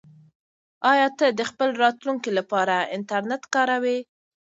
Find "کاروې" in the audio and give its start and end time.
3.53-3.97